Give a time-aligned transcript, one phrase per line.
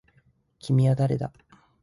[0.57, 1.31] 君は誰だ